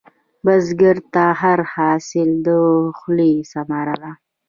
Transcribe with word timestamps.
بزګر 0.45 0.97
ته 1.13 1.23
هر 1.41 1.59
حاصل 1.73 2.29
د 2.47 2.47
خولې 2.97 3.33
ثمره 3.51 3.95
ده 4.01 4.11